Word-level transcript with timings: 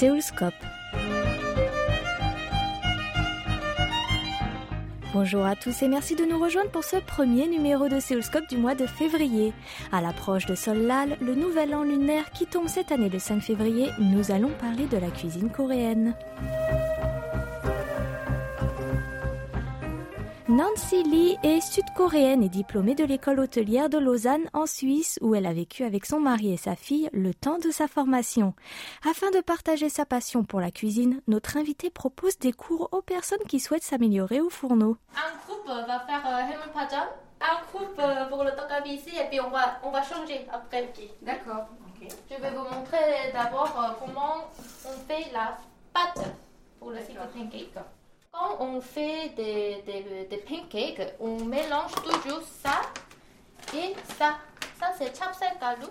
Séoulscope. 0.00 0.54
Bonjour 5.12 5.44
à 5.44 5.54
tous 5.56 5.82
et 5.82 5.88
merci 5.88 6.16
de 6.16 6.24
nous 6.24 6.42
rejoindre 6.42 6.70
pour 6.70 6.84
ce 6.84 6.96
premier 6.96 7.46
numéro 7.46 7.86
de 7.86 8.00
Séoulscope 8.00 8.48
du 8.48 8.56
mois 8.56 8.74
de 8.74 8.86
février. 8.86 9.52
À 9.92 10.00
l'approche 10.00 10.46
de 10.46 10.54
Sol-Lal, 10.54 11.18
le 11.20 11.34
nouvel 11.34 11.74
an 11.74 11.82
lunaire 11.82 12.30
qui 12.30 12.46
tombe 12.46 12.68
cette 12.68 12.92
année 12.92 13.10
le 13.10 13.18
5 13.18 13.42
février, 13.42 13.90
nous 13.98 14.30
allons 14.30 14.52
parler 14.58 14.86
de 14.86 14.96
la 14.96 15.10
cuisine 15.10 15.50
coréenne. 15.50 16.14
Nancy 20.50 21.04
Lee 21.04 21.38
est 21.44 21.60
sud-coréenne 21.60 22.42
et 22.42 22.48
diplômée 22.48 22.96
de 22.96 23.04
l'école 23.04 23.38
hôtelière 23.38 23.88
de 23.88 23.98
Lausanne 23.98 24.50
en 24.52 24.66
Suisse 24.66 25.16
où 25.22 25.36
elle 25.36 25.46
a 25.46 25.52
vécu 25.52 25.84
avec 25.84 26.04
son 26.04 26.18
mari 26.18 26.52
et 26.52 26.56
sa 26.56 26.74
fille 26.74 27.08
le 27.12 27.32
temps 27.32 27.58
de 27.58 27.70
sa 27.70 27.86
formation. 27.86 28.52
Afin 29.08 29.30
de 29.30 29.40
partager 29.42 29.88
sa 29.88 30.04
passion 30.04 30.42
pour 30.42 30.60
la 30.60 30.72
cuisine, 30.72 31.22
notre 31.28 31.56
invité 31.56 31.88
propose 31.88 32.36
des 32.40 32.50
cours 32.50 32.88
aux 32.90 33.00
personnes 33.00 33.46
qui 33.46 33.60
souhaitent 33.60 33.84
s'améliorer 33.84 34.40
au 34.40 34.50
fourneau. 34.50 34.96
Un 35.14 35.36
groupe 35.46 35.68
va 35.68 36.00
faire 36.00 36.26
euh, 36.26 36.42
un 37.40 37.72
groupe 37.72 38.00
euh, 38.00 38.24
pour 38.26 38.42
le 38.42 38.50
tokabi 38.50 38.94
ici 38.94 39.16
et 39.16 39.28
puis 39.28 39.40
on 39.40 39.50
va, 39.50 39.78
on 39.84 39.92
va 39.92 40.02
changer 40.02 40.48
après. 40.52 40.92
D'accord. 41.22 41.68
Je 42.02 42.42
vais 42.42 42.50
vous 42.50 42.64
montrer 42.64 43.30
d'abord 43.32 43.72
euh, 43.78 44.04
comment 44.04 44.48
on 44.84 44.98
fait 45.06 45.30
la 45.32 45.58
pâte 45.94 46.26
pour 46.80 46.90
le 46.90 46.98
pancake. 46.98 47.99
Quand 48.40 48.56
on 48.60 48.80
fait 48.80 49.34
des, 49.36 49.82
des, 50.30 50.36
pancakes, 50.38 51.14
on 51.20 51.44
mélange 51.44 51.92
toujours 51.92 52.40
ça 52.62 52.80
et 53.74 53.94
ça. 54.18 54.38
Ça, 54.78 54.94
c'est 54.96 55.14
chapsai-galu. 55.14 55.86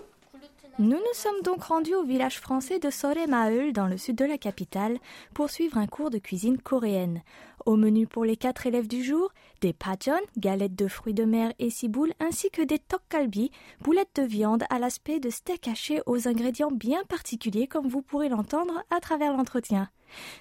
Nous 0.80 0.96
nous 0.96 1.14
sommes 1.14 1.42
donc 1.44 1.64
rendus 1.64 1.94
au 1.94 2.04
village 2.04 2.40
français 2.40 2.80
de 2.80 2.90
Soremaeul, 2.90 3.74
dans 3.74 3.88
le 3.88 3.98
sud 3.98 4.16
de 4.16 4.24
la 4.24 4.38
capitale, 4.38 4.98
pour 5.34 5.50
suivre 5.50 5.78
un 5.78 5.88
cours 5.88 6.10
de 6.10 6.20
cuisine 6.20 6.58
coréenne. 6.58 7.22
Au 7.66 7.76
menu 7.76 8.08
pour 8.08 8.24
les 8.24 8.38
quatre 8.38 8.66
élèves 8.66 8.88
du 8.88 9.04
jour, 9.04 9.34
des 9.60 9.74
pajon, 9.74 10.22
galettes 10.38 10.76
de 10.76 10.88
fruits 10.88 11.14
de 11.14 11.26
mer 11.26 11.52
et 11.60 11.70
ciboules, 11.70 12.14
ainsi 12.22 12.50
que 12.50 12.62
des 12.62 12.80
tokgalbi, 12.80 13.52
boulettes 13.82 14.16
de 14.16 14.24
viande 14.24 14.64
à 14.70 14.80
l'aspect 14.80 15.20
de 15.20 15.30
steak 15.30 15.68
haché 15.68 16.02
aux 16.06 16.30
ingrédients 16.30 16.72
bien 16.72 17.04
particuliers 17.10 17.68
comme 17.68 17.90
vous 17.90 18.02
pourrez 18.02 18.30
l'entendre 18.30 18.82
à 18.90 19.02
travers 19.02 19.36
l'entretien. 19.36 19.90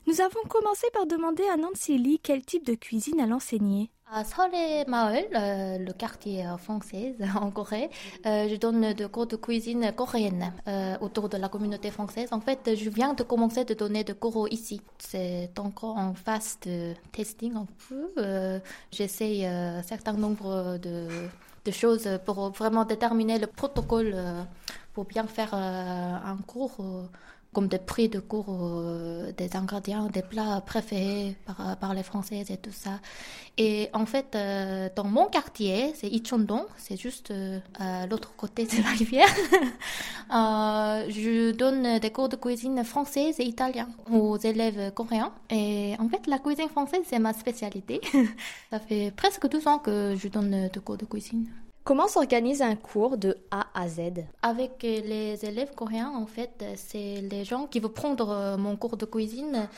Nous 0.06 0.20
avons 0.20 0.48
commencé 0.48 0.86
par 0.92 1.06
demander 1.06 1.44
à 1.52 1.56
Nancy 1.56 1.98
Lee 1.98 2.20
quel 2.22 2.44
type 2.44 2.64
de 2.64 2.74
cuisine 2.74 3.18
elle 3.18 3.32
enseignait. 3.32 3.90
À 4.10 4.22
Maul, 4.86 5.26
euh, 5.34 5.78
le 5.78 5.92
quartier 5.92 6.46
euh, 6.46 6.56
français 6.56 7.14
en 7.38 7.50
Corée, 7.50 7.90
euh, 8.24 8.48
je 8.48 8.56
donne 8.56 8.94
des 8.94 9.06
cours 9.06 9.26
de 9.26 9.36
cuisine 9.36 9.92
coréenne 9.94 10.50
autour 11.02 11.28
de 11.28 11.36
la 11.36 11.50
communauté 11.50 11.90
française. 11.90 12.28
En 12.32 12.40
fait, 12.40 12.74
je 12.74 12.88
viens 12.88 13.12
de 13.12 13.22
commencer 13.22 13.64
de 13.66 13.74
donner 13.74 14.04
des 14.04 14.14
cours 14.14 14.48
ici. 14.50 14.80
C'est 14.98 15.50
encore 15.58 15.98
en 15.98 16.14
phase 16.14 16.58
de 16.64 16.94
testing 17.12 17.54
un 17.56 17.66
peu. 17.88 18.60
J'essaye 18.90 19.44
un 19.44 19.82
certain 19.82 20.14
nombre 20.14 20.78
de, 20.78 21.30
choses 21.70 22.08
pour 22.24 22.48
vraiment 22.52 22.86
déterminer 22.86 23.38
le 23.38 23.46
protocole 23.46 24.16
pour 24.94 25.04
bien 25.04 25.26
faire 25.26 25.52
un 25.52 26.38
cours 26.46 26.78
comme 27.52 27.68
des 27.68 27.78
prix 27.78 28.08
de 28.08 28.20
cours 28.20 28.46
euh, 28.50 29.32
des 29.32 29.56
ingrédients, 29.56 30.06
des 30.06 30.22
plats 30.22 30.60
préférés 30.60 31.36
par, 31.80 31.94
les 31.94 32.02
Français 32.02 32.44
et 32.48 32.56
tout 32.56 32.72
ça. 32.72 33.00
Et 33.56 33.88
en 33.92 34.06
fait, 34.06 34.34
euh, 34.34 34.88
dans 34.94 35.04
mon 35.04 35.26
quartier, 35.26 35.92
c'est 35.94 36.08
Ichondong, 36.08 36.66
c'est 36.76 36.96
juste 36.96 37.30
euh, 37.30 37.58
à 37.78 38.06
l'autre 38.06 38.34
côté 38.36 38.66
de 38.66 38.82
la 38.82 38.90
rivière. 38.90 39.34
je 41.08 41.52
donne 41.52 41.98
des 41.98 42.10
cours 42.10 42.28
de 42.28 42.36
cuisine 42.36 42.84
française 42.84 43.40
et 43.40 43.44
italien 43.44 43.88
aux 44.12 44.36
élèves 44.36 44.92
coréens. 44.92 45.32
Et 45.50 45.94
en 45.98 46.08
fait, 46.08 46.26
la 46.26 46.38
cuisine 46.38 46.68
française, 46.68 47.02
c'est 47.06 47.18
ma 47.18 47.32
spécialité. 47.32 48.00
ça 48.70 48.78
fait 48.78 49.10
presque 49.16 49.48
12 49.48 49.66
ans 49.66 49.78
que 49.78 50.14
je 50.16 50.28
donne 50.28 50.68
des 50.68 50.80
cours 50.80 50.98
de 50.98 51.06
cuisine. 51.06 51.48
Comment 51.84 52.06
s'organise 52.06 52.60
un 52.60 52.76
cours 52.76 53.16
de 53.16 53.38
A 53.50 53.66
à 53.74 53.88
Z? 53.88 54.00
Avec 54.42 54.82
les 54.82 55.42
élèves 55.44 55.74
coréens, 55.74 56.12
en 56.14 56.26
fait, 56.26 56.64
c'est 56.76 57.22
les 57.22 57.44
gens 57.44 57.66
qui 57.66 57.80
veulent 57.80 57.92
prendre 57.92 58.56
mon 58.58 58.76
cours 58.76 58.98
de 58.98 59.06
cuisine 59.06 59.68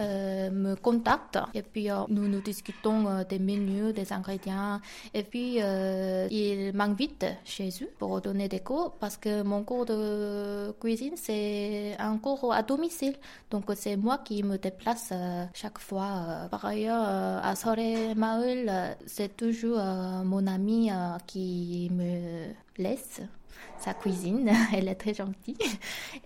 euh, 0.00 0.50
me 0.50 0.74
contactent 0.74 1.38
et 1.54 1.62
puis 1.62 1.88
euh, 1.88 2.00
nous 2.08 2.26
nous 2.26 2.40
discutons 2.40 3.06
euh, 3.08 3.22
des 3.22 3.38
menus, 3.38 3.94
des 3.94 4.12
ingrédients. 4.12 4.80
Et 5.12 5.22
puis 5.22 5.58
ils 5.58 6.72
m'invitent 6.74 7.26
chez 7.44 7.68
eux 7.82 7.90
pour 7.98 8.20
donner 8.20 8.48
des 8.48 8.60
cours 8.60 8.92
parce 8.98 9.16
que 9.16 9.42
mon 9.42 9.62
cours 9.62 9.86
de 9.86 10.72
cuisine 10.80 11.14
c'est 11.16 11.96
un 11.98 12.18
cours 12.18 12.52
à 12.52 12.62
domicile. 12.62 13.14
Donc 13.50 13.64
c'est 13.76 13.96
moi 13.96 14.18
qui 14.18 14.42
me 14.42 14.56
déplace 14.56 15.12
chaque 15.52 15.78
fois. 15.78 16.48
Par 16.50 16.64
ailleurs 16.64 17.04
à 17.04 17.54
Sore 17.54 17.76
Maul 18.16 18.70
c'est 19.06 19.36
toujours 19.36 19.78
mon 20.24 20.46
ami 20.46 20.90
qui 21.26 21.88
me 21.92 22.52
laisse 22.78 23.20
sa 23.78 23.94
cuisine. 23.94 24.50
Elle 24.72 24.88
est 24.88 24.94
très 24.94 25.14
gentille. 25.14 25.56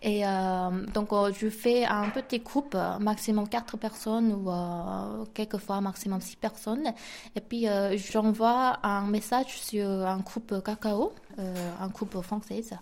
Et 0.03 0.27
euh, 0.27 0.87
donc, 0.95 1.13
euh, 1.13 1.33
je 1.39 1.49
fais 1.49 1.85
un 1.85 2.09
petit 2.11 2.39
groupe, 2.41 2.77
maximum 3.01 3.49
4 3.49 3.77
personnes 3.77 4.33
ou 4.33 4.51
euh, 4.51 5.25
quelquefois 5.35 5.81
maximum 5.81 6.21
6 6.21 6.37
personnes. 6.37 6.93
Et 7.35 7.41
puis, 7.41 7.67
j'envoie 7.97 8.79
un 8.83 9.07
message 9.07 9.61
sur 9.61 9.89
un 9.89 10.19
groupe 10.19 10.63
cacao, 10.65 11.13
un 11.39 11.89
groupe 11.89 12.21
française. 12.23 12.73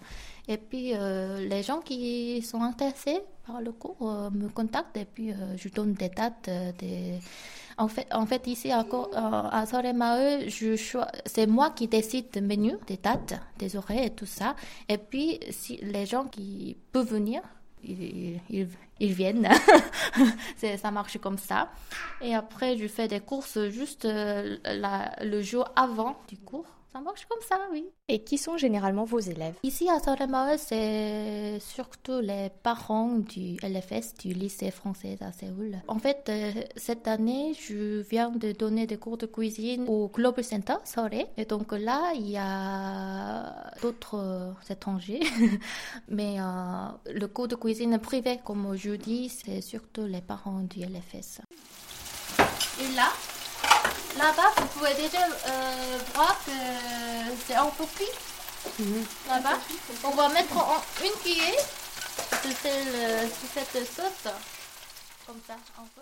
Et 0.48 0.58
puis, 0.58 0.92
les 0.92 1.62
gens 1.62 1.80
qui 1.80 2.40
sont 2.42 2.62
intéressés 2.62 3.20
par 3.46 3.60
le 3.60 3.72
cours 3.72 4.30
me 4.30 4.48
contactent 4.48 4.96
et 4.96 5.04
puis 5.04 5.32
je 5.56 5.68
donne 5.68 5.94
des 5.94 6.08
dates, 6.08 6.48
en 7.78 7.88
fait, 7.88 8.06
en 8.12 8.26
fait 8.26 8.46
ici 8.46 8.70
à, 8.70 8.86
à 9.50 9.66
Soremae, 9.66 10.48
c'est 11.26 11.46
moi 11.46 11.70
qui 11.70 11.88
décide 11.88 12.30
du 12.32 12.40
menu, 12.40 12.74
des 12.86 12.96
dates, 12.96 13.34
des 13.58 13.76
horaires 13.76 14.04
et 14.04 14.10
tout 14.10 14.26
ça. 14.26 14.56
Et 14.88 14.98
puis, 14.98 15.40
si 15.50 15.76
les 15.78 16.06
gens 16.06 16.24
qui 16.24 16.76
peuvent 16.92 17.08
venir, 17.08 17.42
ils, 17.82 19.12
viennent. 19.12 19.48
ça 20.78 20.90
marche 20.90 21.18
comme 21.18 21.38
ça. 21.38 21.70
Et 22.20 22.34
après, 22.34 22.76
je 22.76 22.86
fais 22.86 23.08
des 23.08 23.20
courses 23.20 23.68
juste 23.68 24.04
euh, 24.04 24.56
le 25.20 25.42
jour 25.42 25.68
avant 25.76 26.16
du 26.28 26.36
cours. 26.38 26.66
Ça 26.96 27.02
marche 27.02 27.26
comme 27.26 27.42
ça, 27.46 27.58
oui. 27.72 27.84
Et 28.08 28.24
qui 28.24 28.38
sont 28.38 28.56
généralement 28.56 29.04
vos 29.04 29.18
élèves 29.18 29.56
Ici 29.62 29.86
à 29.90 30.00
Soremae, 30.00 30.56
c'est 30.56 31.58
surtout 31.60 32.20
les 32.22 32.48
parents 32.62 33.16
du 33.18 33.56
LFS, 33.62 34.14
du 34.14 34.32
lycée 34.32 34.70
français 34.70 35.18
à 35.20 35.30
Séoul. 35.30 35.76
En 35.88 35.98
fait, 35.98 36.24
euh, 36.30 36.52
cette 36.74 37.06
année, 37.06 37.52
je 37.52 38.00
viens 38.00 38.30
de 38.30 38.52
donner 38.52 38.86
des 38.86 38.96
cours 38.96 39.18
de 39.18 39.26
cuisine 39.26 39.84
au 39.88 40.08
Global 40.08 40.42
Center, 40.42 40.76
Seoul. 40.84 41.26
Et 41.36 41.44
donc 41.44 41.72
là, 41.72 42.12
il 42.14 42.30
y 42.30 42.38
a 42.38 43.74
d'autres 43.82 44.14
euh, 44.14 44.52
étrangers. 44.70 45.20
Mais 46.08 46.36
euh, 46.40 46.44
le 47.12 47.26
cours 47.26 47.48
de 47.48 47.56
cuisine 47.56 47.98
privé, 47.98 48.40
comme 48.42 48.74
je 48.74 48.92
dis, 48.92 49.28
c'est 49.28 49.60
surtout 49.60 50.06
les 50.06 50.22
parents 50.22 50.60
du 50.62 50.80
LFS. 50.80 51.42
Et 52.80 52.94
là, 52.96 53.10
Là-bas, 54.18 54.50
vous 54.56 54.66
pouvez 54.68 54.94
déjà 54.94 55.24
euh, 55.26 55.98
voir 56.14 56.38
que 56.46 56.52
c'est 57.46 57.54
un 57.54 57.66
peu 57.66 57.84
cuit. 57.84 58.06
Mhm. 58.78 59.04
Là-bas, 59.28 59.58
on 60.04 60.10
va 60.10 60.28
mettre 60.30 60.56
en 60.56 60.82
une 61.04 61.12
cuillère 61.20 61.54
de 62.44 62.50
cette 63.52 63.86
sauce. 63.86 64.32
Comme 65.26 65.36
ça, 65.46 65.54
un 65.78 65.84
peu. 65.94 66.00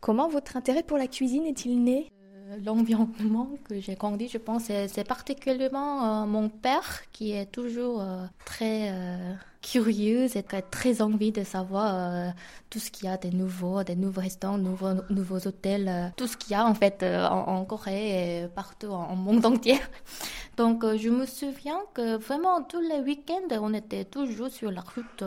Comment 0.00 0.28
votre 0.28 0.56
intérêt 0.56 0.82
pour 0.82 0.98
la 0.98 1.06
cuisine 1.06 1.46
est-il 1.46 1.82
né? 1.82 2.10
Euh, 2.12 2.56
L'environnement 2.64 3.48
que 3.68 3.80
j'ai 3.80 3.94
grandi, 3.94 4.28
je 4.28 4.38
pense, 4.38 4.64
c'est 4.64 5.06
particulièrement 5.06 6.22
euh, 6.22 6.26
mon 6.26 6.48
père 6.48 7.02
qui 7.12 7.32
est 7.32 7.46
toujours 7.46 8.02
très 8.44 8.92
curieuse 9.64 10.36
et 10.36 10.42
très 10.42 11.00
envie 11.00 11.32
de 11.32 11.42
savoir 11.42 11.94
euh, 11.94 12.28
tout 12.68 12.78
ce 12.78 12.90
qu'il 12.90 13.06
y 13.06 13.08
a 13.08 13.16
de 13.16 13.30
nouveau, 13.30 13.82
des 13.82 13.96
nouveaux 13.96 14.20
restaurants, 14.20 14.58
nouveaux, 14.58 15.00
nouveaux 15.08 15.38
hôtels, 15.46 15.88
euh, 15.88 16.08
tout 16.16 16.26
ce 16.26 16.36
qu'il 16.36 16.52
y 16.52 16.54
a 16.54 16.66
en 16.66 16.74
fait 16.74 17.02
euh, 17.02 17.26
en, 17.26 17.64
Corée 17.64 18.42
et 18.42 18.48
partout 18.48 18.88
en, 18.88 19.16
monde 19.16 19.44
entier. 19.52 19.80
Donc 20.58 20.84
je 20.84 21.08
me 21.08 21.24
souviens 21.24 21.80
que 21.94 22.16
vraiment 22.18 22.62
tous 22.62 22.80
les 22.80 23.00
week-ends, 23.00 23.48
on 23.62 23.72
était 23.72 24.04
toujours 24.04 24.50
sur 24.50 24.70
la 24.70 24.82
route 24.82 25.24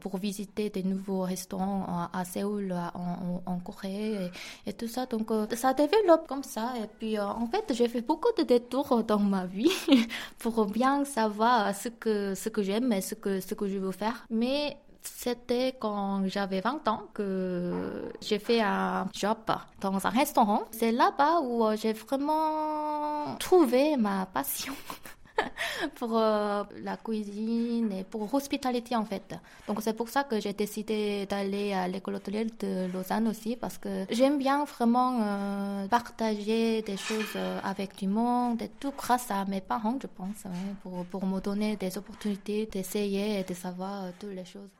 pour 0.00 0.18
visiter 0.18 0.68
des 0.68 0.82
nouveaux 0.82 1.22
restaurants 1.22 2.10
à, 2.12 2.24
Séoul, 2.24 2.74
en, 2.94 3.42
en, 3.46 3.58
Corée 3.60 4.30
et, 4.66 4.72
tout 4.74 4.88
ça. 4.88 5.06
Donc 5.06 5.30
ça 5.54 5.72
développe 5.72 6.26
comme 6.28 6.42
ça. 6.42 6.74
Et 6.82 6.88
puis 6.98 7.18
en 7.18 7.46
fait, 7.46 7.72
j'ai 7.72 7.88
fait 7.88 8.02
beaucoup 8.02 8.32
de 8.36 8.42
détours 8.42 9.02
dans 9.04 9.18
ma 9.18 9.46
vie 9.46 9.72
pour 10.38 10.66
bien 10.66 11.04
savoir 11.06 11.74
ce 11.74 11.88
que 11.88 12.34
ce 12.34 12.50
que 12.50 12.62
j'aime 12.62 12.92
et 12.92 13.00
ce 13.00 13.14
que 13.14 13.40
ce 13.40 13.54
que 13.54 13.66
je 13.66 13.75
veux 13.78 13.92
faire. 13.92 14.26
Mais 14.30 14.76
c'était 15.02 15.76
quand 15.78 16.26
j'avais 16.26 16.60
20 16.60 16.88
ans 16.88 17.02
que 17.14 18.10
j'ai 18.20 18.38
fait 18.38 18.60
un 18.60 19.06
job 19.12 19.38
dans 19.80 20.06
un 20.06 20.10
restaurant. 20.10 20.64
C'est 20.72 20.92
là-bas 20.92 21.40
où 21.42 21.64
j'ai 21.76 21.92
vraiment 21.92 23.36
trouvé 23.38 23.96
ma 23.96 24.26
passion. 24.26 24.72
pour 25.96 26.18
la 26.18 26.96
cuisine 27.02 27.92
et 27.92 28.04
pour 28.04 28.28
l'hospitalité 28.32 28.96
en 28.96 29.04
fait. 29.04 29.34
Donc 29.66 29.78
c'est 29.82 29.92
pour 29.92 30.08
ça 30.08 30.24
que 30.24 30.40
j'ai 30.40 30.52
décidé 30.52 31.26
d'aller 31.26 31.72
à 31.72 31.88
l'école 31.88 32.16
hôtelière 32.16 32.46
de 32.58 32.92
Lausanne 32.92 33.28
aussi 33.28 33.56
parce 33.56 33.78
que 33.78 34.06
j'aime 34.10 34.38
bien 34.38 34.64
vraiment 34.64 35.86
partager 35.88 36.82
des 36.82 36.96
choses 36.96 37.36
avec 37.62 37.96
du 37.96 38.08
monde 38.08 38.62
et 38.62 38.70
tout 38.80 38.92
grâce 38.96 39.30
à 39.30 39.44
mes 39.44 39.60
parents, 39.60 39.98
je 40.00 40.06
pense, 40.06 40.44
pour, 40.82 41.04
pour 41.06 41.26
me 41.26 41.40
donner 41.40 41.76
des 41.76 41.96
opportunités 41.98 42.66
d'essayer 42.66 43.40
et 43.40 43.44
de 43.44 43.54
savoir 43.54 44.04
toutes 44.18 44.34
les 44.34 44.44
choses. 44.44 44.70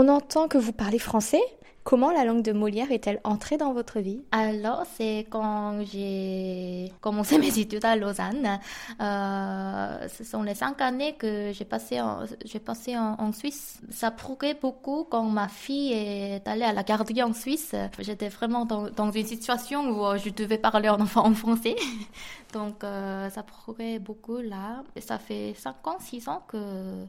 On 0.00 0.06
entend 0.06 0.46
que 0.46 0.58
vous 0.58 0.72
parlez 0.72 1.00
français. 1.00 1.42
Comment 1.82 2.12
la 2.12 2.24
langue 2.24 2.42
de 2.42 2.52
Molière 2.52 2.92
est-elle 2.92 3.20
entrée 3.24 3.56
dans 3.56 3.72
votre 3.72 3.98
vie? 3.98 4.22
Alors, 4.30 4.84
c'est 4.96 5.26
quand 5.28 5.82
j'ai 5.82 6.92
commencé 7.00 7.36
mes 7.40 7.58
études 7.58 7.84
à 7.84 7.96
Lausanne. 7.96 8.60
Euh, 9.00 10.08
ce 10.08 10.22
sont 10.22 10.44
les 10.44 10.54
cinq 10.54 10.80
années 10.82 11.16
que 11.16 11.50
j'ai 11.52 11.64
passé 11.64 12.00
en, 12.00 13.32
Suisse. 13.32 13.80
Ça 13.90 14.12
progrès 14.12 14.54
beaucoup 14.54 15.02
quand 15.02 15.24
ma 15.24 15.48
fille 15.48 15.92
est 15.92 16.46
allée 16.46 16.62
à 16.62 16.72
la 16.72 16.84
garderie 16.84 17.24
en 17.24 17.32
Suisse. 17.32 17.74
J'étais 17.98 18.28
vraiment 18.28 18.66
dans, 18.66 19.10
une 19.10 19.26
situation 19.26 19.80
où 19.90 20.16
je 20.16 20.30
devais 20.30 20.58
parler 20.58 20.90
en, 20.90 21.00
en 21.00 21.34
français. 21.34 21.74
Donc, 22.52 22.84
euh, 22.84 23.28
ça 23.30 23.42
progrès 23.42 23.98
beaucoup 23.98 24.38
là. 24.38 24.84
Ça 25.00 25.18
fait 25.18 25.54
cinq 25.58 25.84
ans, 25.88 25.96
six 25.98 26.28
ans 26.28 26.44
que 26.46 26.56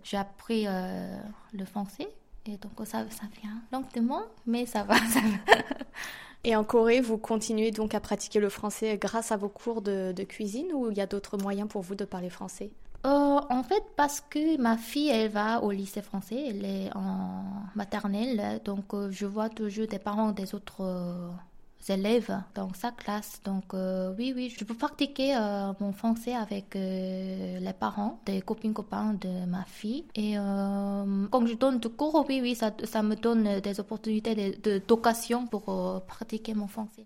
j'ai 0.04 0.18
appris 0.18 0.66
euh, 0.68 1.20
le 1.54 1.66
français. 1.66 2.08
Et 2.50 2.58
donc 2.58 2.72
ça, 2.86 3.06
ça 3.10 3.24
vient 3.42 3.62
lentement, 3.72 4.24
mais 4.48 4.66
ça 4.66 4.84
va, 4.84 4.96
ça 4.96 5.20
va. 5.20 5.56
Et 6.44 6.56
en 6.56 6.64
Corée, 6.64 7.02
vous 7.02 7.18
continuez 7.18 7.72
donc 7.72 7.94
à 7.94 8.00
pratiquer 8.00 8.40
le 8.40 8.50
français 8.50 8.98
grâce 8.98 9.32
à 9.32 9.38
vos 9.38 9.50
cours 9.50 9.82
de, 9.82 10.24
cuisine 10.24 10.68
ou 10.74 10.90
il 10.90 10.98
y 10.98 11.02
a 11.02 11.06
d'autres 11.06 11.38
moyens 11.38 11.68
pour 11.68 11.82
vous 11.82 11.96
de 11.96 12.06
parler 12.06 12.30
français? 12.30 12.72
Euh, 13.06 13.40
en 13.50 13.64
fait, 13.64 13.84
parce 13.96 14.22
que 14.22 14.60
ma 14.60 14.78
fille, 14.78 15.10
elle 15.10 15.30
va 15.30 15.62
au 15.62 15.72
lycée 15.72 16.02
français, 16.02 16.48
elle 16.50 16.66
est 16.66 16.96
en 16.96 17.44
maternelle, 17.76 18.62
donc 18.66 18.94
euh, 18.94 19.10
je 19.12 19.26
vois 19.26 19.50
toujours 19.50 19.88
des 19.88 20.00
parents 20.00 20.32
des 20.32 20.56
autres 20.56 20.82
euh, 20.82 21.30
élèves 21.88 22.36
dans 22.56 22.74
sa 22.74 22.92
classe. 22.92 23.42
Donc 23.44 23.74
euh, 23.74 24.14
oui, 24.18 24.34
oui, 24.36 24.54
je 24.56 24.64
peux 24.64 24.74
pratiquer 24.74 25.36
euh, 25.36 25.72
mon 25.80 25.92
français 25.92 26.34
avec 26.34 26.76
euh, 26.76 27.60
les 27.60 27.74
parents, 27.74 28.20
des 28.26 28.42
copines 28.42 28.74
copains 28.74 29.14
de 29.14 29.46
ma 29.46 29.64
fille. 29.66 30.06
Et 30.16 30.36
quand 30.36 31.46
je 31.46 31.54
donne 31.56 31.80
du 31.80 31.90
cours, 31.90 32.26
oui, 32.28 32.40
oui, 32.42 32.56
ça, 32.56 32.72
ça 32.84 33.02
me 33.02 33.16
donne 33.16 33.60
des 33.60 33.80
opportunités 33.80 34.58
d'occasion 34.88 35.48
pour 35.48 36.04
pratiquer 36.08 36.54
mon 36.54 36.68
français. 36.68 37.06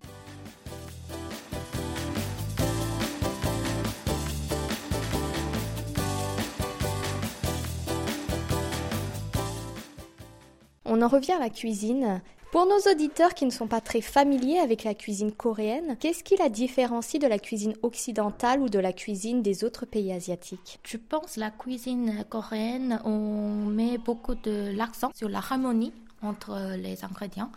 On 10.85 11.01
en 11.01 11.07
revient 11.07 11.31
à 11.31 11.39
la 11.39 11.49
cuisine. 11.49 12.21
Pour 12.53 12.67
nos 12.67 12.91
auditeurs 12.91 13.33
qui 13.33 13.47
ne 13.47 13.49
sont 13.49 13.65
pas 13.65 13.81
très 13.81 13.99
familiers 13.99 14.59
avec 14.59 14.83
la 14.83 14.93
cuisine 14.93 15.31
coréenne, 15.31 15.97
qu'est-ce 15.99 16.23
qui 16.23 16.37
la 16.37 16.49
différencie 16.49 17.19
de 17.19 17.25
la 17.25 17.39
cuisine 17.39 17.73
occidentale 17.81 18.59
ou 18.59 18.69
de 18.69 18.77
la 18.77 18.93
cuisine 18.93 19.41
des 19.41 19.63
autres 19.63 19.87
pays 19.87 20.13
asiatiques? 20.13 20.79
Je 20.83 20.97
pense 20.97 21.35
la 21.37 21.49
cuisine 21.49 22.23
coréenne, 22.29 23.01
on 23.05 23.65
met 23.65 23.97
beaucoup 23.97 24.35
de 24.35 24.71
l'accent 24.71 25.09
sur 25.15 25.29
la 25.29 25.39
harmonie 25.39 25.93
entre 26.21 26.75
les 26.77 27.03
ingrédients 27.03 27.49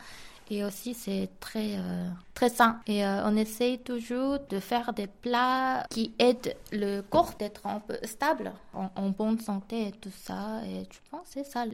et 0.51 0.65
aussi 0.65 0.95
c'est 0.95 1.29
très 1.41 1.77
euh, 1.77 2.09
très 2.35 2.49
sain. 2.49 2.81
Et 2.87 3.05
euh, 3.05 3.27
on 3.27 3.37
essaye 3.37 3.79
toujours 3.79 4.39
de 4.49 4.61
faire 4.61 4.93
des 4.93 5.07
plats 5.07 5.85
qui 5.91 6.15
aident 6.19 6.55
le 6.73 7.01
corps 7.01 7.33
d'être 7.39 7.67
un 7.67 7.81
peu 7.81 7.97
stable 8.05 8.53
en, 8.75 9.09
bonne 9.09 9.39
santé 9.41 9.89
et 9.89 9.93
tout 9.93 10.11
ça. 10.15 10.61
Et 10.67 10.85
je 10.85 10.99
pense 11.11 11.27
c'est 11.27 11.45
ça 11.45 11.65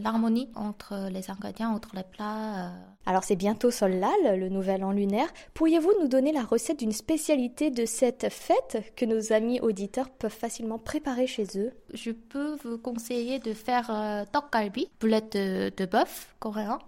l'harmonie 0.00 0.48
entre 0.54 1.08
les 1.10 1.30
ingrédients 1.30 1.70
entre 1.70 1.90
les 1.96 2.04
plats 2.04 2.66
euh. 2.66 2.70
alors 3.06 3.24
c'est 3.24 3.36
bientôt 3.36 3.70
Solal 3.70 4.38
le 4.38 4.48
nouvel 4.48 4.84
an 4.84 4.92
lunaire. 4.92 5.28
Pourriez-vous 5.54 5.92
nous 6.00 6.08
donner 6.08 6.32
la 6.32 6.44
recette 6.44 6.78
d'une 6.78 6.92
spécialité 6.92 7.70
de 7.70 7.84
cette 7.84 8.28
fête 8.30 8.92
que 8.96 9.04
nos 9.04 9.32
amis 9.32 9.60
auditeurs 9.60 10.10
peuvent 10.10 10.30
facilement 10.30 10.78
préparer 10.78 11.26
chez 11.26 11.46
eux? 11.56 11.72
Je 11.92 12.12
peux 12.12 12.56
vous 12.64 12.78
conseiller 12.78 13.38
de 13.38 13.52
faire 13.52 13.86
tteokgalbi 14.32 14.88
boulette 15.00 15.32
de, 15.36 15.72
de 15.76 15.86
bœuf 15.86 16.34
coréen 16.38 16.78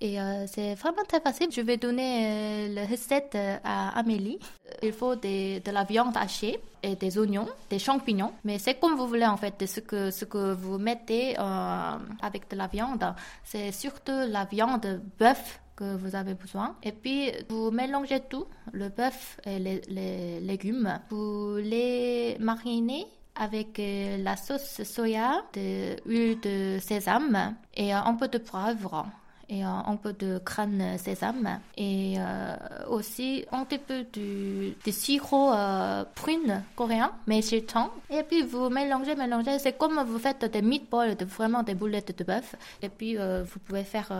et 0.00 0.20
euh, 0.20 0.46
c'est 0.46 0.74
vraiment 0.74 1.04
très 1.08 1.20
facile. 1.20 1.48
Je 1.50 1.62
vais 1.62 1.78
donner 1.78 2.68
euh, 2.68 2.74
la 2.74 2.84
recette 2.86 3.34
euh, 3.34 3.56
à 3.64 3.98
Amélie. 3.98 4.38
Il 4.82 4.92
faut 4.92 5.16
de 5.16 5.70
la 5.70 5.84
viande 5.84 6.16
hachée 6.16 6.60
et 6.82 6.96
des 6.96 7.18
oignons, 7.18 7.48
des 7.70 7.78
champignons. 7.78 8.32
Mais 8.44 8.58
c'est 8.58 8.74
comme 8.74 8.94
vous 8.94 9.06
voulez 9.06 9.24
en 9.26 9.38
fait, 9.38 9.64
ce 9.66 9.80
que, 9.80 10.10
ce 10.10 10.26
que 10.26 10.52
vous 10.52 10.78
mettez 10.78 11.36
avec 11.36 12.50
de 12.50 12.56
la 12.56 12.66
viande. 12.66 13.14
C'est 13.42 13.72
surtout 13.72 14.12
la 14.28 14.44
viande 14.44 15.00
bœuf 15.18 15.60
que 15.76 15.96
vous 15.96 16.14
avez 16.14 16.34
besoin. 16.34 16.76
Et 16.82 16.92
puis, 16.92 17.32
vous 17.48 17.70
mélangez 17.70 18.20
tout, 18.20 18.46
le 18.72 18.88
bœuf 18.88 19.38
et 19.44 19.58
les, 19.58 19.80
les 19.88 20.40
légumes. 20.40 21.00
Vous 21.08 21.56
les 21.56 22.36
marinez 22.38 23.06
avec 23.34 23.80
la 23.80 24.36
sauce 24.36 24.82
soya, 24.82 25.42
de 25.54 25.96
l'huile 26.06 26.40
de 26.40 26.78
sésame 26.80 27.56
et 27.74 27.92
un 27.92 28.14
peu 28.14 28.28
de 28.28 28.38
poivre 28.38 29.06
et 29.48 29.62
un 29.62 29.96
peu 29.96 30.12
de 30.12 30.38
crâne 30.38 30.98
sésame 30.98 31.60
et 31.76 32.16
euh, 32.18 32.56
aussi 32.88 33.44
un 33.52 33.64
petit 33.64 33.78
peu 33.78 34.04
du, 34.12 34.74
sirop 34.90 35.52
euh, 35.52 36.04
prune 36.14 36.62
coréen, 36.74 37.12
mais 37.26 37.42
c'est 37.42 37.62
temps. 37.62 37.90
Et 38.10 38.22
puis 38.22 38.42
vous 38.42 38.68
mélangez, 38.68 39.14
mélangez. 39.14 39.58
C'est 39.58 39.78
comme 39.78 40.02
vous 40.04 40.18
faites 40.18 40.44
des 40.44 40.62
meatballs, 40.62 41.16
de, 41.16 41.24
vraiment 41.24 41.62
des 41.62 41.74
boulettes 41.74 42.16
de 42.16 42.24
bœuf. 42.24 42.56
Et 42.82 42.88
puis 42.88 43.16
euh, 43.18 43.44
vous 43.44 43.58
pouvez 43.60 43.84
faire 43.84 44.10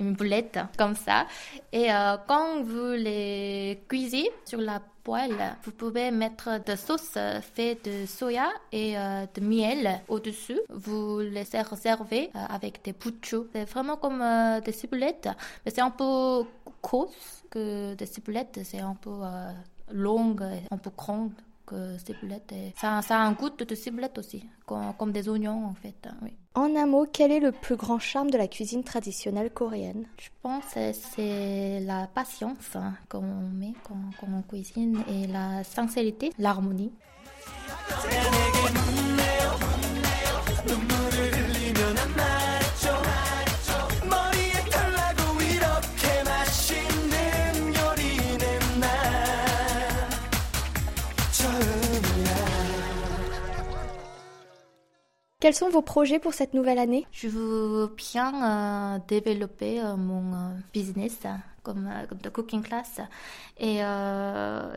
une 0.00 0.14
boulette 0.14 0.58
comme 0.76 0.94
ça. 0.96 1.26
Et 1.72 1.88
quand 2.26 2.62
vous 2.62 2.92
les 2.92 3.80
cuisez 3.88 4.30
sur 4.44 4.60
la 4.60 4.80
vous 5.06 5.72
pouvez 5.72 6.10
mettre 6.10 6.64
de 6.64 6.76
sauce 6.76 7.18
faite 7.54 7.84
de 7.84 8.06
soya 8.06 8.48
et 8.72 8.96
euh, 8.96 9.26
de 9.34 9.40
miel 9.40 10.00
au-dessus. 10.08 10.60
Vous 10.70 11.20
les 11.20 11.44
servez 11.44 12.30
euh, 12.34 12.38
avec 12.48 12.82
des 12.84 12.92
puchus. 12.92 13.46
C'est 13.52 13.66
vraiment 13.66 13.96
comme 13.96 14.22
euh, 14.22 14.60
des 14.60 14.72
ciboulettes, 14.72 15.28
mais 15.64 15.72
c'est 15.74 15.82
un 15.82 15.90
peu 15.90 16.44
court 16.80 17.12
que 17.50 17.94
des 17.94 18.06
ciboulettes. 18.06 18.60
C'est 18.64 18.80
un 18.80 18.94
peu 18.94 19.10
long, 19.92 20.36
un 20.70 20.78
peu 20.78 20.90
grande 20.96 21.32
que 21.66 21.98
ciboulette. 21.98 22.54
Ça, 22.76 23.02
ça, 23.02 23.18
a 23.18 23.24
un 23.24 23.32
goût 23.32 23.50
de 23.50 23.74
ciboulette 23.74 24.18
aussi, 24.18 24.48
comme, 24.66 25.12
des 25.12 25.28
oignons 25.28 25.66
en 25.66 25.74
fait. 25.74 26.08
En 26.56 26.76
un 26.76 26.86
mot, 26.86 27.04
quel 27.12 27.32
est 27.32 27.40
le 27.40 27.50
plus 27.50 27.74
grand 27.74 27.98
charme 27.98 28.30
de 28.30 28.38
la 28.38 28.46
cuisine 28.46 28.84
traditionnelle 28.84 29.50
coréenne? 29.50 30.06
Je 30.20 30.28
pense 30.40 30.62
que 30.72 30.92
c'est 30.92 31.80
la 31.80 32.06
patience 32.06 32.76
hein, 32.76 32.94
qu'on 33.08 33.22
met 33.22 33.72
quand, 33.82 33.96
quand 34.20 34.28
on 34.32 34.42
cuisine 34.42 35.02
et 35.08 35.26
la 35.26 35.64
sincérité, 35.64 36.30
l'harmonie. 36.38 36.92
Quels 55.44 55.52
sont 55.52 55.68
vos 55.68 55.82
projets 55.82 56.18
pour 56.18 56.32
cette 56.32 56.54
nouvelle 56.54 56.78
année? 56.78 57.04
Je 57.12 57.28
veux 57.28 57.94
bien 57.98 58.32
euh, 58.32 58.98
développer 59.06 59.78
euh, 59.78 59.94
mon 59.94 60.32
euh, 60.32 60.36
business 60.72 61.18
comme, 61.64 61.90
comme 62.08 62.18
de 62.18 62.28
cooking 62.28 62.62
class. 62.62 63.00
Et 63.58 63.84
euh, 63.84 64.76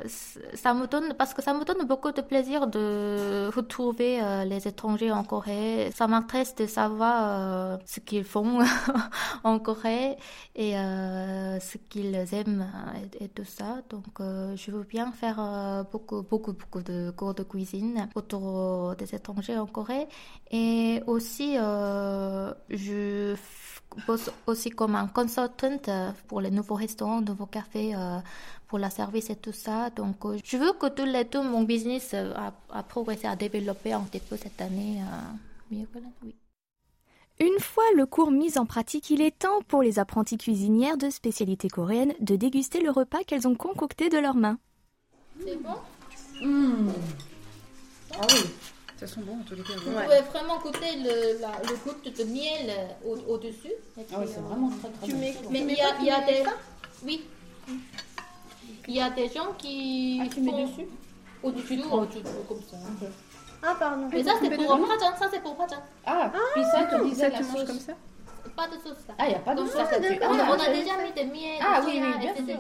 ça 0.54 0.74
me 0.76 0.86
donne, 0.86 1.14
parce 1.16 1.34
que 1.34 1.42
ça 1.42 1.54
me 1.54 1.64
donne 1.66 1.86
beaucoup 1.88 2.12
de 2.12 2.22
plaisir 2.22 2.68
de 2.68 3.50
retrouver 3.56 4.22
euh, 4.22 4.46
les 4.46 4.68
étrangers 4.68 5.12
en 5.12 5.24
Corée. 5.24 5.92
Ça 5.96 6.08
m'intéresse 6.08 6.56
de 6.56 6.68
savoir 6.68 7.16
euh, 7.24 7.78
ce 7.86 8.00
qu'ils 8.00 8.24
font 8.24 8.60
en 9.44 9.58
Corée 9.60 10.16
et 10.56 10.74
ce 10.74 11.78
qu'ils 11.90 12.16
aiment 12.34 12.68
et, 13.20 13.28
tout 13.30 13.46
ça. 13.46 13.82
Donc, 13.90 14.20
je 14.20 14.72
veux 14.72 14.84
bien 14.84 15.12
faire 15.12 15.86
beaucoup, 15.92 16.22
beaucoup, 16.24 16.54
beaucoup 16.54 16.82
de 16.82 17.12
cours 17.12 17.34
de 17.34 17.44
cuisine 17.44 18.08
autour 18.16 18.96
des 18.96 19.14
étrangers 19.16 19.58
en 19.58 19.66
Corée. 19.66 20.08
Et 20.52 21.02
aussi, 21.08 21.56
je 21.56 23.36
aussi 24.46 24.70
comme 24.70 24.96
un 24.96 25.08
consultant 25.08 25.78
euh, 25.88 26.12
pour 26.28 26.42
les 26.42 26.52
nouveaux 26.52 26.76
restaurants, 26.76 27.22
nouveaux 27.22 27.46
cafés, 27.46 27.96
euh, 27.96 28.20
pour 28.68 28.80
la 28.80 28.90
service 28.90 29.30
et 29.30 29.36
tout 29.36 29.54
ça. 29.54 29.90
Donc, 29.90 30.26
euh, 30.26 30.38
je 30.44 30.58
veux 30.58 30.74
que 30.74 30.88
tout, 30.88 31.06
les, 31.06 31.26
tout 31.26 31.44
mon 31.44 31.64
business 31.64 32.14
a, 32.14 32.84
progressé, 32.84 33.28
a 33.28 33.36
développé 33.36 33.94
un 33.94 34.02
petit 34.02 34.20
peu 34.20 34.38
cette 34.38 34.62
année. 34.62 35.02
oui. 35.72 35.86
Une 37.40 37.60
fois 37.60 37.84
le 37.96 38.08
cours 38.08 38.32
mis 38.32 38.58
en 38.58 38.66
pratique, 38.66 39.12
il 39.12 39.22
est 39.22 39.38
temps 39.38 39.62
pour 39.68 39.84
les 39.84 40.00
apprentis 40.00 40.38
cuisinières 40.38 40.98
de 40.98 41.12
spécialité 41.12 41.70
coréenne 41.70 42.14
de 42.20 42.36
déguster 42.36 42.82
le 42.82 42.90
repas 42.90 43.24
qu'elles 43.24 43.48
ont 43.48 43.54
concocté 43.54 44.10
de 44.10 44.18
leurs 44.18 44.36
mains. 44.36 44.58
C'est 45.46 45.62
bon? 45.62 45.76
Mmh. 46.44 46.90
Ah 48.14 48.26
oui, 48.30 48.42
ça 49.00 49.08
sent 49.08 49.22
bon 49.22 49.34
en 49.40 49.44
tous 49.44 49.56
les 49.56 49.64
cas. 49.64 49.74
Vous 49.84 49.92
ouais. 49.92 50.04
pouvez 50.04 50.22
vraiment 50.22 50.60
goûter 50.60 50.96
le, 50.98 51.40
la, 51.42 51.52
le 51.70 51.76
goût 51.78 51.96
de 52.04 52.24
miel 52.24 52.70
euh, 52.70 53.08
au- 53.10 53.34
au-dessus. 53.34 53.72
Et 53.98 54.04
puis, 54.04 54.16
Ah 54.16 54.20
oui, 54.20 54.26
c'est 54.32 54.40
euh, 54.40 54.42
vraiment 54.42 54.70
très 54.70 54.90
très 54.90 55.08
bon. 55.14 55.50
Mais 55.52 55.62
il 55.62 55.72
y 55.78 55.82
a, 55.82 55.96
il 56.00 56.06
y 56.06 56.12
a 56.12 56.22
des... 56.26 56.44
Oui. 57.04 57.26
Il 58.88 58.96
y 58.96 59.02
a 59.02 59.10
des 59.10 59.28
gens 59.30 59.54
qui... 59.58 60.20
Ah, 60.24 60.28
tu 60.34 60.42
mets 60.42 60.64
dessus? 60.66 60.88
Au-dessus, 61.44 61.80
comme 62.48 62.62
ça. 62.70 62.78
Ah, 63.64 63.76
pardon. 63.78 64.08
Mais 64.12 64.24
ça, 64.24 64.32
c'est 64.42 64.50
pour 64.50 64.66
Prajan. 64.80 65.16
Ça, 65.20 65.28
c'est 65.32 65.42
pour 65.42 65.56
Prajan. 65.56 65.78
Ah, 66.06 66.32
puis 66.54 66.64
ça, 66.64 66.88
tu 66.98 67.10
disais 67.10 67.30
la 67.30 67.44
sauce. 67.44 67.64
comme 67.66 67.80
ça? 67.80 67.94
Pas 68.58 68.68
de 68.68 68.74
sauce. 68.74 69.08
là. 69.08 69.14
Ah, 69.20 69.26
il 69.28 69.30
n'y 69.30 69.36
a 69.36 69.40
pas 69.40 69.54
de 69.54 69.60
Donc, 69.62 69.70
sauce 69.70 69.80
on, 69.80 70.26
Ah, 70.26 70.48
on 70.50 70.60
a 70.60 70.74
déjà 70.74 70.98
mis 71.04 71.14
des 71.16 71.26
miel. 71.26 71.60
Ah 71.62 71.82
oui, 71.86 72.02
bien 72.20 72.36
sûr. 72.36 72.58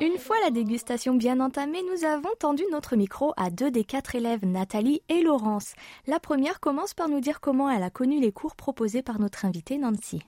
Une 0.00 0.18
fois 0.18 0.36
la 0.44 0.50
dégustation 0.50 1.14
bien 1.14 1.38
entamée, 1.40 1.82
nous 1.94 2.04
avons 2.04 2.30
tendu 2.38 2.64
notre 2.72 2.96
micro 2.96 3.32
à 3.36 3.50
deux 3.50 3.70
des 3.70 3.84
quatre 3.84 4.16
élèves, 4.16 4.44
Nathalie 4.44 5.02
et 5.08 5.22
Laurence. 5.22 5.74
La 6.08 6.18
première 6.18 6.58
commence 6.58 6.94
par 6.94 7.08
nous 7.08 7.20
dire 7.20 7.40
comment 7.40 7.70
elle 7.70 7.84
a 7.84 7.90
connu 7.90 8.20
les 8.20 8.32
cours 8.32 8.56
proposés 8.56 9.02
par 9.02 9.20
notre 9.20 9.44
invitée 9.44 9.78
Nancy. 9.78 10.22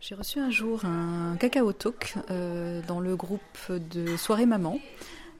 J'ai 0.00 0.14
reçu 0.16 0.40
un 0.40 0.50
jour 0.50 0.84
un 0.84 1.36
cacao 1.36 1.72
talk 1.72 2.14
euh, 2.30 2.80
dans 2.88 2.98
le 2.98 3.14
groupe 3.14 3.40
de 3.70 4.16
Soirée 4.16 4.46
Maman 4.46 4.78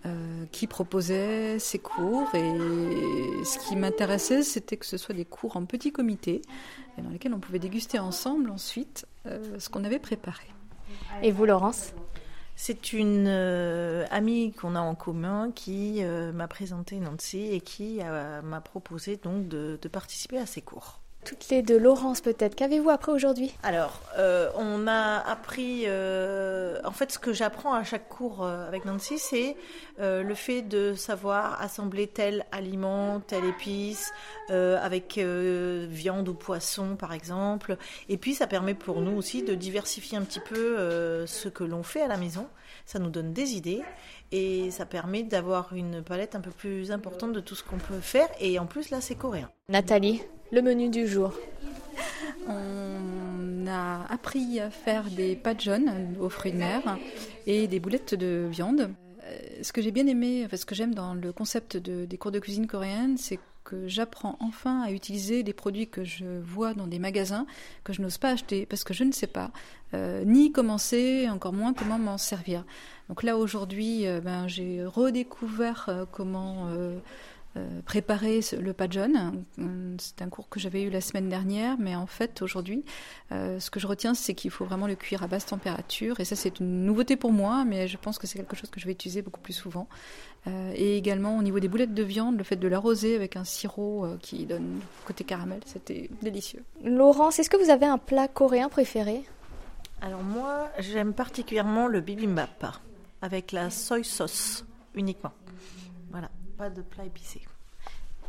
euh, 0.07 0.45
qui 0.51 0.67
proposait 0.67 1.59
ses 1.59 1.79
cours 1.79 2.35
et 2.35 3.45
ce 3.45 3.59
qui 3.59 3.77
m'intéressait 3.77 4.43
c'était 4.43 4.77
que 4.77 4.87
ce 4.87 4.97
soit 4.97 5.15
des 5.15 5.25
cours 5.25 5.57
en 5.57 5.65
petit 5.65 5.93
comité 5.93 6.43
et 6.99 7.03
dans 7.03 7.11
lesquels 7.11 7.35
on 7.35 7.41
pouvait 7.41 7.59
déguster 7.59 7.99
ensemble 7.99 8.51
ensuite 8.51 9.07
euh, 9.27 9.59
ce 9.59 9.69
qu'on 9.69 9.85
avait 9.85 9.99
préparé. 10.01 10.47
Et 11.23 11.31
vous, 11.31 11.45
Laurence? 11.47 11.93
C'est 12.55 12.93
une 12.93 13.27
euh, 13.29 14.05
amie 14.11 14.53
qu'on 14.53 14.77
a 14.77 14.81
en 14.81 14.95
commun 14.95 15.51
qui 15.53 16.05
euh, 16.05 16.33
m'a 16.33 16.49
présenté 16.49 16.97
Nancy 17.01 17.49
et 17.51 17.61
qui 17.61 17.99
euh, 18.03 18.43
m'a 18.43 18.61
proposé 18.61 19.17
donc 19.17 19.49
de, 19.49 19.79
de 19.81 19.89
participer 19.89 20.39
à 20.39 20.47
ces 20.47 20.63
cours. 20.63 21.02
Toutes 21.25 21.51
les 21.51 21.63
deux, 21.63 21.79
Laurence 21.79 22.21
peut-être. 22.21 22.57
Qu'avez-vous 22.57 22.91
appris 22.91 23.13
aujourd'hui? 23.13 23.53
Alors, 23.63 24.01
euh, 24.19 24.51
on 24.57 24.89
a 24.89 25.19
appris, 25.19 25.85
euh, 25.87 26.81
en 26.85 26.91
fait, 26.91 27.13
ce 27.13 27.19
que 27.21 27.33
j'apprends 27.33 27.75
à 27.75 27.85
chaque 27.85 28.09
cours 28.09 28.43
euh, 28.43 28.67
avec 28.67 28.85
Nancy, 28.85 29.19
c'est 29.19 29.57
euh, 30.01 30.25
le 30.25 30.35
fait 30.35 30.63
de 30.63 30.95
savoir 30.95 31.63
assembler 31.63 32.09
tel 32.09 32.45
aliment, 32.51 33.21
telle 33.21 33.45
épice, 33.45 34.13
avec 34.49 35.19
viande 35.19 36.29
ou 36.29 36.35
poisson, 36.35 36.95
par 36.97 37.15
exemple. 37.15 37.79
Et 38.11 38.19
puis, 38.19 38.35
ça 38.35 38.47
permet 38.47 38.75
pour 38.75 39.01
nous 39.01 39.17
aussi 39.17 39.43
de 39.43 39.55
diversifier 39.55 40.19
un 40.19 40.23
petit 40.23 40.41
peu 40.41 40.77
ce 41.27 41.49
que 41.49 41.65
l'on 41.65 41.83
fait 41.83 42.03
à 42.03 42.09
la 42.09 42.19
maison. 42.19 42.47
Ça 42.85 42.99
nous 42.99 43.09
donne 43.09 43.33
des 43.33 43.55
idées 43.55 43.81
et 44.31 44.71
ça 44.71 44.85
permet 44.85 45.23
d'avoir 45.23 45.73
une 45.73 46.03
palette 46.03 46.35
un 46.35 46.41
peu 46.41 46.51
plus 46.51 46.93
importante 46.93 47.33
de 47.33 47.41
tout 47.41 47.55
ce 47.55 47.63
qu'on 47.63 47.79
peut 47.79 48.01
faire. 48.01 48.29
Et 48.41 48.59
en 48.59 48.67
plus, 48.67 48.91
là, 48.91 49.01
c'est 49.01 49.15
coréen. 49.15 49.49
Nathalie, 49.71 50.21
le 50.53 50.61
menu 50.63 50.89
du 50.91 51.07
jour. 51.09 51.33
On 52.49 53.67
a 53.67 54.05
appris 54.13 54.61
à 54.61 54.71
faire 54.71 55.05
des 55.11 55.37
pâtes 55.37 55.63
jaunes 55.63 56.15
aux 56.21 56.29
fruits 56.29 56.53
de 56.53 56.59
mer 56.59 56.99
et 57.47 57.67
des 57.69 57.81
boulettes 57.81 58.15
de 58.15 58.47
viande. 58.51 58.91
Euh, 59.25 59.39
Ce 59.63 59.73
que 59.73 59.81
j'ai 59.81 59.93
bien 59.93 60.07
aimé, 60.07 60.43
enfin, 60.45 60.57
ce 60.57 60.67
que 60.67 60.75
j'aime 60.75 60.95
dans 60.95 61.15
le 61.15 61.33
concept 61.33 61.77
de- 61.77 62.05
des 62.05 62.19
cours 62.19 62.33
de 62.33 62.39
cuisine 62.41 62.67
coréenne, 62.67 63.17
c'est 63.17 63.39
que 63.65 63.87
j'apprends 63.87 64.37
enfin 64.41 64.83
à 64.83 64.91
utiliser 64.91 65.45
des 65.45 65.53
produits 65.53 65.87
que 65.89 66.03
je 66.03 66.25
vois 66.41 66.75
dans 66.75 66.89
des 66.89 66.99
magasins 66.99 67.47
que 67.85 67.93
je 67.93 68.03
n'ose 68.03 68.19
pas 68.19 68.31
acheter 68.31 68.67
parce 68.67 68.83
que 68.83 68.93
je 68.93 69.05
ne 69.05 69.13
sais 69.13 69.29
pas 69.29 69.53
euh, 69.95 70.25
ni 70.25 70.51
commencer, 70.51 71.29
encore 71.31 71.53
moins 71.53 71.73
comment 71.73 71.99
m'en 71.99 72.19
servir. 72.19 72.65
Donc 73.09 73.23
là 73.23 73.39
aujourd'hui, 73.39 74.07
euh, 74.09 74.21
ben, 74.21 74.49
j'ai 74.49 74.85
redécouvert 74.85 75.87
euh, 75.89 76.05
comment 76.11 76.67
préparer 77.85 78.41
ce- 78.43 78.57
le 78.57 78.73
pas 78.73 78.89
jaune. 78.89 79.45
Hum, 79.59 79.97
C'est 79.99 80.23
un 80.23 80.29
cours 80.29 80.49
que 80.49 80.59
j'avais 80.59 80.83
eu 80.83 80.91
la 80.91 81.01
semaine 81.01 81.29
dernière, 81.29 81.77
mais 81.79 81.95
en 81.95 82.07
fait 82.07 82.41
aujourd'hui, 82.43 82.85
euh, 83.31 83.61
ce 83.61 83.71
que 83.71 83.79
je 83.79 83.87
retiens, 83.87 84.15
c'est 84.15 84.35
qu'il 84.35 84.51
faut 84.51 84.65
vraiment 84.65 84.87
le 84.87 84.95
cuire 84.95 85.23
à 85.23 85.27
basse 85.27 85.47
température. 85.47 86.19
Et 86.21 86.25
ça, 86.25 86.35
c'est 86.35 86.61
une 86.61 86.85
nouveauté 86.87 87.17
pour 87.17 87.33
moi, 87.33 87.65
mais 87.65 87.89
je 87.89 87.97
pense 87.99 88.19
que 88.19 88.27
c'est 88.27 88.39
quelque 88.39 88.57
chose 88.57 88.71
que 88.71 88.81
je 88.81 88.87
vais 88.87 88.93
utiliser 88.93 89.21
beaucoup 89.23 89.41
plus 89.41 89.53
souvent. 89.53 89.87
Euh, 90.47 90.73
et 90.75 90.97
également 90.97 91.37
au 91.39 91.43
niveau 91.43 91.61
des 91.61 91.69
boulettes 91.69 91.95
de 91.95 92.03
viande, 92.03 92.37
le 92.39 92.43
fait 92.43 92.57
de 92.57 92.67
l'arroser 92.67 93.15
avec 93.15 93.37
un 93.37 93.45
sirop 93.45 94.05
euh, 94.07 94.17
qui 94.21 94.45
donne 94.47 94.81
côté 95.05 95.23
caramel, 95.23 95.61
c'était 95.67 96.11
délicieux. 96.23 96.65
Laurence, 96.83 97.39
est-ce 97.39 97.51
que 97.51 97.63
vous 97.63 97.71
avez 97.71 97.87
un 97.87 97.99
plat 97.99 98.27
coréen 98.29 98.69
préféré? 98.69 99.23
Alors 100.01 100.23
moi, 100.23 100.69
j'aime 100.81 101.13
particulièrement 101.13 101.87
le 101.87 102.01
bibimbap 102.01 102.67
avec 103.21 103.53
la 103.53 103.71
soy 103.71 104.05
sauce 104.05 104.65
uniquement. 104.97 105.31
Pas 106.57 106.71
de 106.71 106.83
plat 106.83 107.05
épicé. 107.05 107.41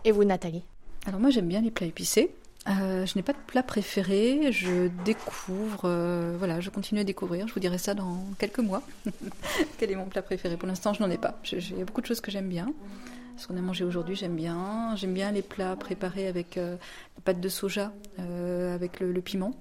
Et 0.06 0.12
vous, 0.12 0.24
Nathalie? 0.24 0.64
Alors 1.06 1.20
moi 1.20 1.30
j'aime 1.30 1.48
bien 1.48 1.62
les 1.62 1.72
plats 1.72 1.88
épicés. 1.88 2.34
Euh, 2.70 3.06
je 3.06 3.18
n'ai 3.18 3.24
pas 3.24 3.34
de 3.34 3.38
plat 3.46 3.62
préféré, 3.62 4.54
je 4.54 4.88
découvre, 5.04 5.82
euh, 5.84 6.36
voilà, 6.38 6.62
je 6.62 6.70
continue 6.70 7.02
à 7.02 7.04
découvrir. 7.04 7.46
Je 7.48 7.54
vous 7.54 7.60
dirai 7.60 7.78
ça 7.78 7.94
dans 7.94 8.24
quelques 8.40 8.60
mois. 8.60 8.82
Quel 9.78 9.92
est 9.92 9.96
mon 9.96 10.06
plat 10.06 10.22
préféré? 10.22 10.56
Pour 10.56 10.68
l'instant, 10.68 10.94
je 10.94 11.04
n'en 11.04 11.10
ai 11.10 11.18
pas. 11.18 11.38
Il 11.52 11.78
y 11.78 11.82
a 11.82 11.86
beaucoup 11.86 12.00
de 12.00 12.06
choses 12.06 12.22
que 12.22 12.32
j'aime 12.32 12.48
bien. 12.48 12.74
Ce 13.36 13.48
qu'on 13.48 13.58
a 13.58 13.62
mangé 13.62 13.84
aujourd'hui, 13.84 14.16
j'aime 14.16 14.36
bien. 14.36 14.96
J'aime 14.96 15.14
bien 15.14 15.32
les 15.32 15.42
plats 15.42 15.76
préparés 15.76 16.28
avec 16.28 16.58
euh, 16.58 16.78
la 17.16 17.22
pâte 17.24 17.42
de 17.42 17.50
soja, 17.50 17.92
euh, 18.20 18.76
avec 18.76 19.00
le, 19.00 19.12
le 19.12 19.22
piment, 19.22 19.54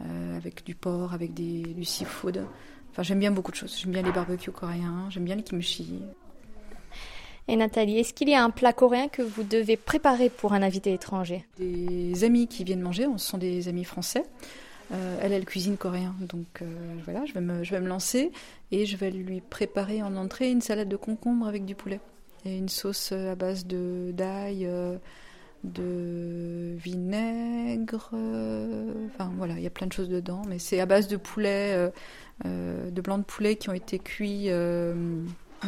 euh, 0.00 0.36
avec 0.36 0.64
du 0.64 0.74
porc, 0.74 1.12
avec 1.12 1.34
des, 1.34 1.62
du 1.62 1.84
seafood. 1.84 2.46
Enfin, 2.90 3.02
j'aime 3.02 3.20
bien 3.20 3.30
beaucoup 3.30 3.50
de 3.50 3.56
choses. 3.56 3.78
J'aime 3.78 3.92
bien 3.92 4.02
les 4.02 4.12
barbecues 4.12 4.50
coréens, 4.50 5.08
j'aime 5.10 5.24
bien 5.24 5.36
les 5.36 5.42
kimchi. 5.42 6.02
Et 7.50 7.56
Nathalie, 7.56 7.98
est-ce 7.98 8.12
qu'il 8.12 8.28
y 8.28 8.34
a 8.34 8.44
un 8.44 8.50
plat 8.50 8.74
coréen 8.74 9.08
que 9.08 9.22
vous 9.22 9.42
devez 9.42 9.78
préparer 9.78 10.28
pour 10.28 10.52
un 10.52 10.62
invité 10.62 10.92
étranger? 10.92 11.46
Des 11.58 12.22
amis 12.22 12.46
qui 12.46 12.62
viennent 12.62 12.82
manger, 12.82 13.06
ce 13.16 13.26
sont 13.26 13.38
des 13.38 13.68
amis 13.68 13.84
français. 13.84 14.24
Euh, 14.92 15.18
elle, 15.22 15.32
elle 15.32 15.46
cuisine 15.46 15.78
coréen, 15.78 16.14
donc 16.20 16.60
euh, 16.62 16.66
voilà, 17.04 17.24
je 17.26 17.34
vais, 17.34 17.40
me, 17.40 17.62
je 17.62 17.70
vais 17.72 17.80
me 17.80 17.88
lancer 17.88 18.32
et 18.70 18.86
je 18.86 18.96
vais 18.96 19.10
lui 19.10 19.42
préparer 19.42 20.02
en 20.02 20.16
entrée 20.16 20.50
une 20.50 20.62
salade 20.62 20.88
de 20.88 20.96
concombre 20.96 21.46
avec 21.46 21.66
du 21.66 21.74
poulet 21.74 22.00
et 22.46 22.56
une 22.56 22.70
sauce 22.70 23.10
euh, 23.12 23.32
à 23.32 23.34
base 23.34 23.66
de 23.66 24.12
d'ail, 24.12 24.64
euh, 24.64 24.96
de 25.62 26.74
vinaigre, 26.78 28.12
enfin 29.06 29.30
voilà, 29.36 29.58
il 29.58 29.62
y 29.62 29.66
a 29.66 29.70
plein 29.70 29.88
de 29.88 29.92
choses 29.92 30.08
dedans, 30.08 30.40
mais 30.48 30.58
c'est 30.58 30.80
à 30.80 30.86
base 30.86 31.08
de 31.08 31.16
poulet, 31.16 31.90
de 32.44 33.00
blancs 33.00 33.18
de 33.18 33.24
poulet 33.24 33.56
qui 33.56 33.68
ont 33.68 33.74
été 33.74 33.98
cuits 33.98 34.48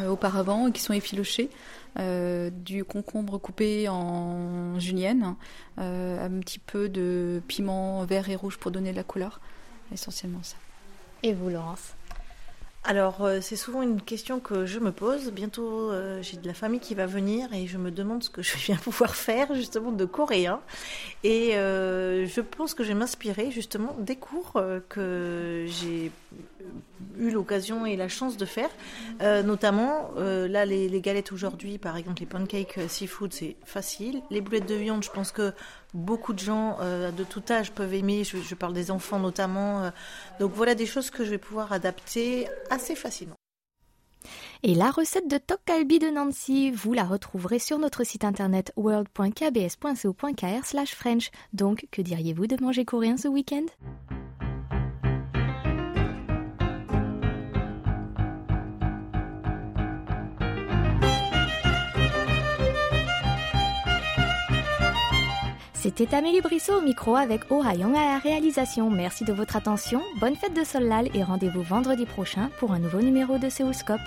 auparavant 0.09 0.69
et 0.69 0.73
qui 0.73 0.81
sont 0.81 0.93
effilochés 0.93 1.51
euh, 1.99 2.51
du 2.51 2.85
concombre 2.85 3.39
coupé 3.39 3.89
en 3.89 4.79
julienne, 4.79 5.35
euh, 5.79 6.25
un 6.25 6.39
petit 6.39 6.61
peu 6.61 6.89
de 6.89 7.43
piment 7.49 8.05
vert 8.05 8.29
et 8.31 8.37
rouge 8.37 8.59
pour 8.59 8.71
donner 8.71 8.93
de 8.93 8.97
la 8.97 9.03
couleur, 9.03 9.41
essentiellement 9.93 10.43
ça. 10.43 10.57
Et 11.25 11.33
vous, 11.33 11.51
Laurence? 11.51 11.95
Alors, 12.83 13.23
euh, 13.25 13.41
c'est 13.43 13.57
souvent 13.57 13.83
une 13.83 14.01
question 14.01 14.41
que 14.41 14.65
je 14.65 14.79
me 14.79 14.91
pose. 14.91 15.33
Bientôt, 15.33 15.91
euh, 15.91 16.23
j'ai 16.23 16.39
de 16.39 16.47
la 16.47 16.55
famille 16.55 16.81
qui 16.81 16.95
va 16.95 17.05
venir 17.05 17.53
et 17.53 17.67
je 17.67 17.77
me 17.77 17.91
demande 17.91 18.23
ce 18.23 18.31
que 18.31 18.41
je 18.41 18.57
vais 18.57 18.79
pouvoir 18.83 19.15
faire 19.15 19.55
justement 19.55 19.93
de 19.93 20.07
coréen. 20.07 20.61
Et 21.23 21.57
euh, 21.57 22.27
je 22.27 22.41
pense 22.41 22.73
que 22.73 22.83
je 22.83 22.89
vais 22.89 22.95
m'inspirer 22.95 23.51
justement 23.51 23.95
des 23.99 24.17
cours 24.17 24.63
que 24.89 25.67
j'ai 25.69 26.11
eu 27.19 27.31
l'occasion 27.31 27.85
et 27.85 27.97
la 27.97 28.09
chance 28.09 28.39
de 28.39 28.47
faire. 28.47 28.71
Notamment, 29.45 30.11
là, 30.17 30.65
les, 30.65 30.89
les 30.89 31.01
galettes 31.01 31.33
aujourd'hui, 31.33 31.77
par 31.77 31.97
exemple, 31.97 32.21
les 32.21 32.27
pancakes 32.27 32.79
seafood, 32.89 33.33
c'est 33.33 33.57
facile. 33.65 34.23
Les 34.31 34.41
boulettes 34.41 34.69
de 34.69 34.75
viande, 34.75 35.03
je 35.03 35.11
pense 35.11 35.33
que 35.33 35.53
beaucoup 35.95 36.33
de 36.33 36.39
gens 36.39 36.77
euh, 36.81 37.11
de 37.11 37.25
tout 37.25 37.43
âge 37.51 37.73
peuvent 37.73 37.95
aimer. 37.95 38.25
Je, 38.25 38.55
parle 38.55 38.75
des 38.75 38.91
enfants 38.91 39.19
notamment. 39.19 39.85
euh. 39.85 39.91
donc 40.39 40.53
voilà 40.53 40.75
des 40.75 40.87
choses 40.87 41.11
que 41.11 41.25
je 41.25 41.31
vais 41.31 41.39
pouvoir 41.39 41.73
adapter 41.73 42.49
assez 42.71 42.95
facilement. 42.95 43.37
Et 44.63 44.75
la 44.75 44.91
recette 44.91 45.29
de 45.29 45.39
Tokkalbi 45.39 45.99
de 45.99 46.09
Nancy, 46.09 46.71
vous 46.71 46.93
la 46.93 47.05
retrouverez 47.05 47.59
sur 47.59 47.79
notre 47.79 48.05
site 48.05 48.25
internet 48.25 48.75
world.kbs.co.kr 48.77 50.65
slash 50.65 50.95
French. 50.95 51.31
Donc, 51.55 51.87
que 51.91 52.03
diriez-vous 52.03 52.47
de 52.47 52.63
manger 52.63 52.85
coréen 52.85 53.17
ce 53.17 53.29
week-end? 53.29 53.65
C'était 66.01 66.17
Amélie 66.17 66.41
Brissot 66.41 66.79
au 66.79 66.81
micro 66.81 67.15
avec 67.15 67.43
Oh 67.51 67.63
Young 67.63 67.95
à 67.95 68.15
la 68.15 68.19
réalisation. 68.19 68.89
Merci 68.89 69.27
de 69.27 69.35
votre 69.35 69.57
attention, 69.57 70.01
bonne 70.19 70.35
fête 70.35 70.55
de 70.55 70.65
Solal 70.65 71.11
et 71.13 71.23
rendez-vous 71.23 71.61
vendredi 71.61 72.07
prochain 72.07 72.49
pour 72.59 72.73
un 72.73 72.79
nouveau 72.79 73.03
numéro 73.03 73.37
de 73.37 73.51
Séoulscope. 73.51 74.01